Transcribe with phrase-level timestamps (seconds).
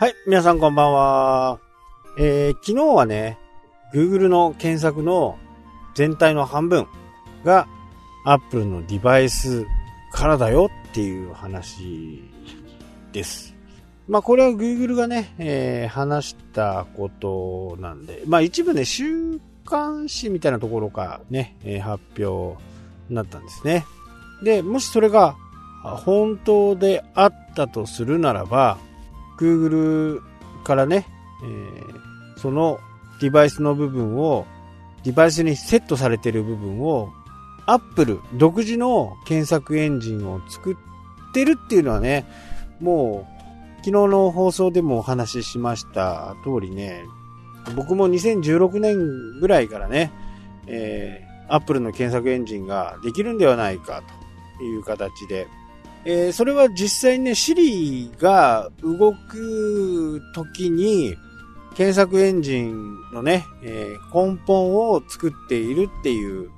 [0.00, 1.58] はい、皆さんこんばんは。
[2.20, 3.36] えー、昨日はね、
[3.92, 5.36] Google の検索の
[5.96, 6.86] 全体の半分
[7.42, 7.66] が
[8.24, 9.66] Apple のデバイス
[10.12, 12.22] からだよっていう話
[13.10, 13.56] です。
[14.06, 22.62] まあこれは Google がね、えー、話したことなんで、まあ一部ね、週刊誌みたいなところからね、発表
[23.08, 23.84] になったんですね。
[24.44, 25.34] で、もしそれが
[25.82, 28.78] 本当であったとするならば、
[29.38, 30.20] Google
[30.64, 31.06] からね、
[31.44, 32.78] えー、その
[33.20, 34.46] デバイスの部分を、
[35.04, 37.12] デバイスにセットされている部分を、
[37.66, 40.76] Apple 独自の検索エンジンを作っ
[41.32, 42.26] てるっていうのはね、
[42.80, 43.38] もう、
[43.78, 47.04] 昨日の放送でもお話ししました通りね、
[47.76, 50.12] 僕も2016年ぐらいからね、
[50.66, 54.02] えー、Apple の検索エンジンができるんではないか
[54.58, 55.46] という形で、
[56.04, 61.16] えー、それは実際にね、Siri が動く時に、
[61.74, 66.50] 検索エンジンのね、えー、根本を作っているっていう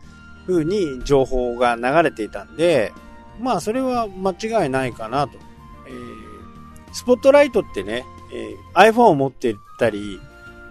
[0.47, 2.93] 風に情報が流れていたんで、
[3.39, 5.39] まあそれは間違いないかなと。
[5.87, 10.21] えー、スポットライトってね、えー、iPhone を持ってたり、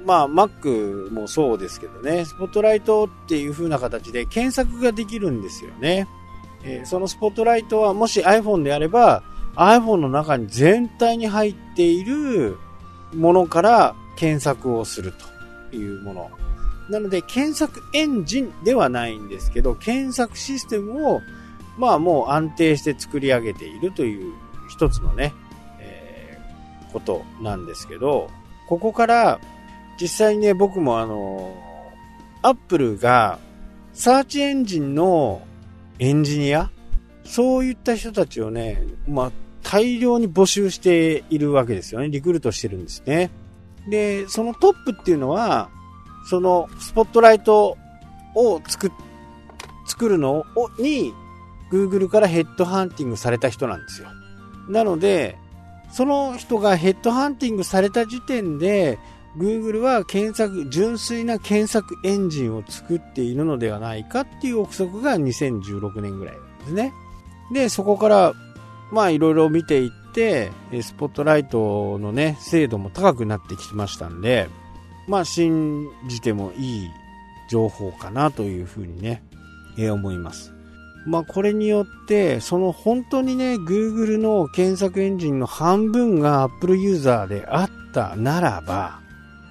[0.06, 6.08] まあ Mac もそうですけどね、スポットライトっていう風な形で検索ができるんですよね。
[6.64, 9.24] えー、そのスポットライトはもし iPhone であれば
[9.56, 12.58] iPhone の中に全体に入っている
[13.14, 15.14] ものから検索をする
[15.72, 16.32] というもの。
[16.90, 21.22] なので検索エンジンではないんですけど検索システムを
[21.78, 24.34] まあもう安定して作り上げているという
[24.70, 25.34] 一つのね、
[25.80, 28.32] えー、ことなんですけど
[28.68, 29.40] ここから
[30.02, 31.56] 実際にね僕もあの
[32.42, 33.38] Apple が
[33.94, 35.42] サーチエンジンの
[36.00, 36.72] エンジニア？
[37.26, 42.10] そういった人たちをね、まあ、大量に募集しているわけですよね。
[42.10, 43.30] リクルートしてるんですね。
[43.90, 45.70] で、そのトップっていうのは、
[46.30, 47.78] そのスポットライト
[48.36, 48.92] を作、
[49.86, 51.14] 作るのをに、
[51.72, 54.08] Google からヘッドハンティングされた人なんですよ。
[54.70, 55.38] なので、
[55.92, 58.98] その人がヘッドハンティングされた時点で、
[59.38, 66.94] Google は検索、純粋な検索エンジンを作っているのではないかっていう憶測が2016年ぐらいですね。
[67.52, 68.34] で、そこから、
[68.92, 70.52] まあいろいろ見ていって、
[70.82, 74.50] スポットライトのね、精度も高くなってきましたんで、
[75.08, 76.90] まあ信じてもいい
[77.50, 79.24] 情報かなというふうにね、
[79.78, 80.54] え思います。
[81.06, 89.00] まあこれによって、その本当にね、Google の検索エンジンの半分が Apple ユーザーであったならば、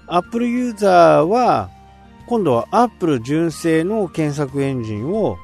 [0.09, 1.71] Apple ユーザーは、
[2.27, 5.39] 今度は Apple 純正の検索エンジンを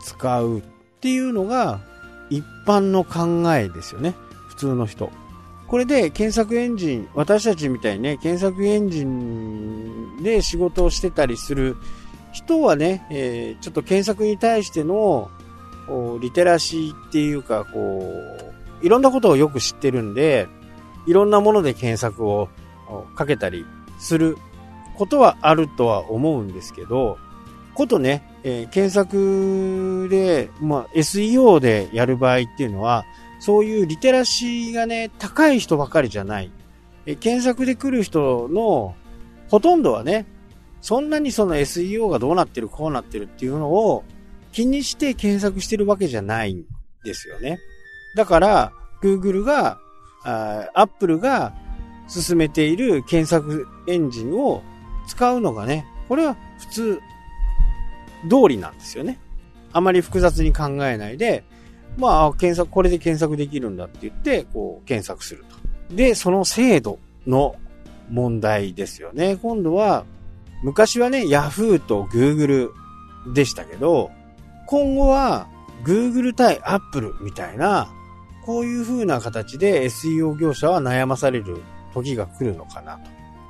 [0.00, 0.62] 使うっ
[1.00, 1.80] ていうのが
[2.30, 4.14] 一般の考えですよね。
[4.48, 5.10] 普通の人。
[5.66, 11.76] これで検索エンジン、私たちみたいにね、検索エンジンで仕事をしてたりする
[12.32, 15.30] 人はね、えー、ちょっと検索に対しての
[16.20, 18.06] リテラシーっていうか、こ
[18.82, 20.48] う、いろんなことをよく知ってるんで、
[21.06, 22.48] いろんなもので検索を
[23.14, 23.66] かけたり
[24.04, 24.38] する
[24.96, 27.18] ことはあるとは思うんですけど、
[27.74, 33.04] ことね、えー、検索で、まあ、SEO でやる場合っていうのは、
[33.40, 36.52] そういうリテラシーがね、高い人ばかりじゃない。
[37.06, 38.94] え検索で来る人の
[39.48, 40.26] ほとんどはね、
[40.80, 44.04] そんなにその SEO がどうなってる、こうなってるっていうのを
[44.52, 46.64] 気にして検索してるわけじゃないん
[47.04, 47.58] ですよね。
[48.16, 48.72] だから、
[49.02, 49.78] Google が、
[50.74, 51.54] Apple が
[52.08, 54.62] 進めている検索エンジンを
[55.08, 57.00] 使うのがね、これは普通
[58.28, 59.18] 通りなんですよね。
[59.72, 61.44] あまり複雑に考えないで、
[61.96, 65.44] まあ、検索、これで検索できるんだって言って、こう、検索する
[65.88, 65.94] と。
[65.94, 67.56] で、その精度の
[68.10, 69.36] 問題ですよね。
[69.36, 70.04] 今度は、
[70.62, 72.70] 昔はね、Yahoo と Google
[73.32, 74.10] でしたけど、
[74.66, 75.46] 今後は
[75.84, 77.92] Google 対 Apple みたいな、
[78.44, 81.62] こういう風な形で SEO 業者は悩まされる
[81.94, 82.98] 時が来るのかな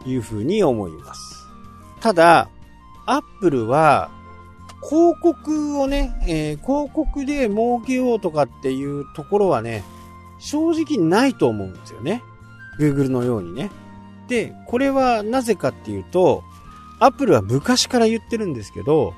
[0.02, 1.46] というふうに思います。
[2.00, 2.48] ただ、
[3.06, 4.10] アップルは
[4.88, 9.82] 広告をね、えー、広告で儲けようとかっていうところはね、
[10.38, 12.22] 正直ないと思うんですよね。
[12.78, 13.70] Google のようにね。
[14.28, 16.42] で、これはなぜかっていうと、
[17.00, 19.14] アップルは昔から言ってるんですけど、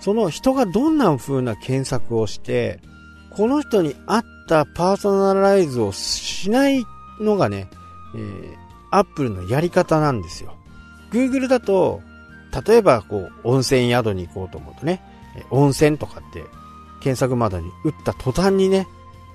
[0.00, 2.80] その人がどんな風な検索をして、
[3.30, 6.84] この人に合ったパーソナライズをしない
[7.20, 7.68] のがね、
[8.14, 8.65] えー、
[8.96, 10.54] アップルのやり方なんですよ。
[11.12, 12.00] Google だと、
[12.66, 15.02] 例えばこう、温泉宿に行こうと思うとね、
[15.50, 16.42] 温泉とかって
[17.00, 18.88] 検索窓に打った途端にね、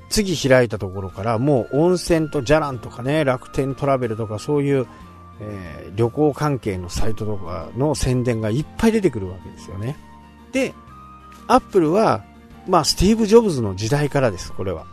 [0.10, 4.88] 次開いたところからもう温泉とじゃらんとかね、楽天トラベルとかそういう、
[5.40, 9.96] えー、旅行関係のサイトとかの宣伝がいっぱい出てくるわけですよね。
[10.52, 10.74] で、
[11.48, 12.24] アップルは、
[12.68, 14.86] まあ、スティーブ・ジョブズの時代からです、これは。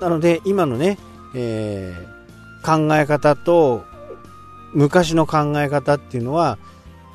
[0.00, 0.98] なので、今のね、
[1.36, 3.84] えー、考え方と
[4.74, 6.58] 昔の考え方っていうのは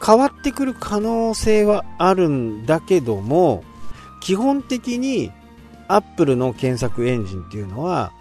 [0.06, 3.64] 変わってくる可能性はあるんだけども
[4.22, 5.32] 基本的に
[5.88, 8.12] アップルの検索エンジンっていうのは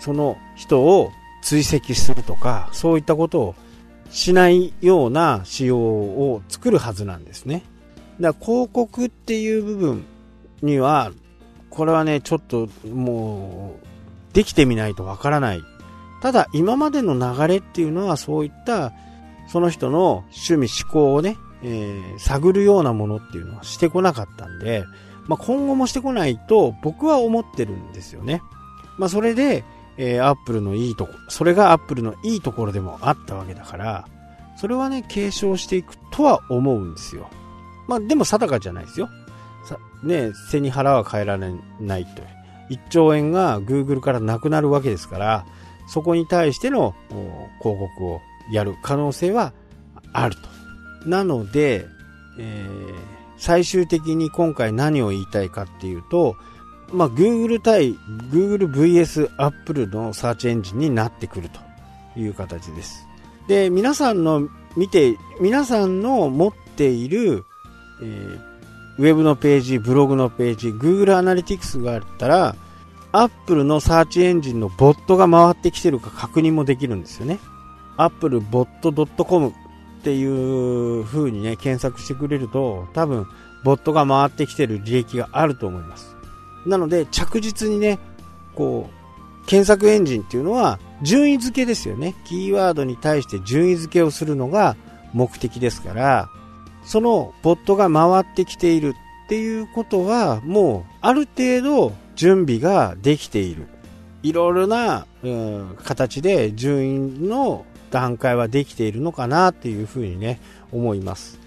[0.00, 1.10] その人を
[1.42, 3.54] 追跡するとかそういったことを
[4.10, 7.62] しないような仕様を作るはずなんですね。
[8.20, 10.04] だから広告っていう部分
[10.62, 11.10] には
[11.70, 13.76] これはねちょっとも
[14.32, 15.62] うできてみないとわからない
[16.24, 18.94] ただ今までの流れっていうのはそういった
[19.46, 24.86] その人の趣味思考をね、えー、探るようなものっていうのはしてこなかったんで、
[25.26, 28.40] まあ、今後もしてこないと僕は思ってるんですよね。
[28.96, 29.64] まあ、それで、
[29.98, 34.08] えー、アップルのいいとこ、それがアップルのいいところでもあったわけだから、
[34.56, 37.28] それはね、継承していくとは思うんですよ。
[37.86, 39.10] まあ、でも定かじゃないですよ。
[39.66, 42.22] さね、背に腹は変えられないと。
[42.70, 45.44] 1兆円が Google からなくなるわけですから、
[45.86, 46.94] そこに対しての
[47.60, 48.20] 広告を
[48.50, 49.52] やる可能性は
[50.12, 51.08] あると。
[51.08, 51.86] なので、
[52.38, 52.94] えー、
[53.36, 56.36] 最終的に今回何を言いたいかっていうと、
[56.92, 57.94] まあ、Google 対
[58.30, 61.60] Google VS Apple のサーチエンジンになってくると
[62.18, 63.06] いう形です。
[63.48, 67.44] で、皆さんの見て、皆さんの持っている、
[68.02, 68.40] えー、
[68.98, 72.56] ウェブのページ、ブログのページ、Google アナリティクスがあったら、
[73.16, 77.38] Apple のサーチエンジンのボットが回ってきてるか確認もできるんですよね。
[77.96, 79.52] applebot.com っ
[80.02, 83.26] ていう風にね、検索してくれると、多分、
[83.62, 86.16] ボットが回ってきてる履歴があると思います。
[86.66, 88.00] なので、着実にね、
[88.56, 92.16] こう、検索エンジンっていうのは、順位付けですよね。
[92.26, 94.76] キーワードに対して順位付けをするのが
[95.12, 96.28] 目的ですから、
[96.84, 98.94] そのボットが回ってきている
[99.24, 103.66] っていうことは、もう、ある程度準備ができている。
[104.22, 110.40] いろいろな、うん、形で順位の段階はできているのかなっていうふうにね、
[110.72, 111.38] 思います。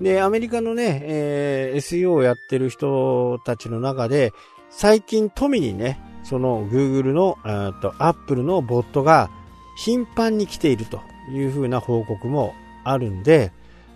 [0.00, 4.32] で、アメリカのね、えー、SEO をやってる人たちの中で、
[4.70, 7.36] 最近富にね、その Google の、
[7.82, 9.30] と Apple のボットが
[9.76, 11.00] 頻繁に来ていると
[11.32, 13.52] いうふうな報告もあるんで、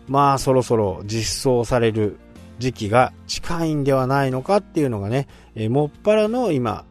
[0.08, 2.18] まあそろそろ実装される
[2.58, 6.84] 時期が近いんではないのかっていうのがね、えー、もっぱらの今、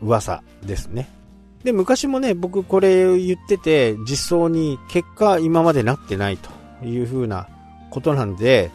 [0.00, 1.08] 噂ですね。
[1.64, 6.50] で、昔もね、僕これ言ってて、実装に結果今までなってないと
[6.84, 7.48] いうふうな
[7.90, 8.70] ことなんで、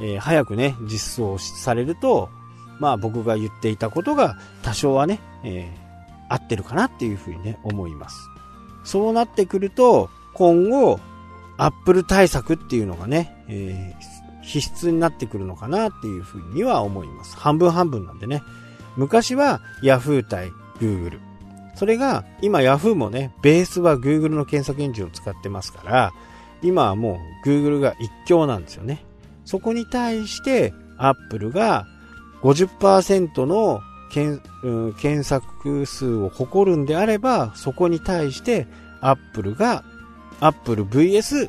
[0.00, 2.28] えー、早くね、実装されると、
[2.80, 8.16] まあ僕が言っていたことが多少はね、えー、合ってるかなっていうふうにね、思います。
[8.84, 10.98] そうなってくると、今後、
[11.58, 17.36] アップル対策っていうのがね、えー、必須になってくるのかなっていうふうには思います。
[17.36, 18.42] 半分半分なんでね。
[18.96, 21.18] 昔は Yahoo 対 Google。
[21.74, 26.12] それが今 Yahoo もね、ベースは Google の検索エンジンを使ってますから、
[26.62, 29.04] 今はもう Google が一強なんですよね。
[29.44, 31.86] そこに対して Apple が
[32.42, 33.80] 50%の
[34.10, 38.66] 検,、うん、検索数を誇るんであれば、そこに対して
[39.00, 39.84] Apple が
[40.40, 41.48] Apple VS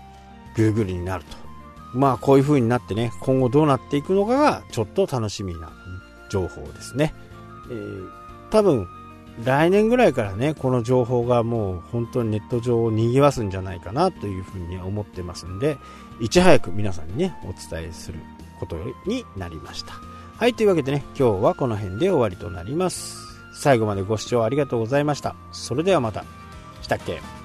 [0.55, 1.42] Google になると。
[1.93, 5.71] まあこういう風になってね、今後どうなっていくのかがちょっと楽しみな
[6.29, 7.13] 情報ですね。
[7.69, 8.09] えー、
[8.49, 8.87] 多分
[9.43, 15.77] 来年ぐらいからね、この情報がもう本当にネット上を賑わすんじゃないかなというふうに思ってますんで、
[16.19, 18.19] いち早く皆さんにね、お伝えする
[18.59, 19.93] ことになりました。
[20.37, 23.17] はい、というわけでね、今日はこの辺で終わりとなります。
[23.55, 25.35] 最後までご視聴ありがとうございました。
[25.51, 26.25] それではまた。
[26.81, 27.42] したっけ？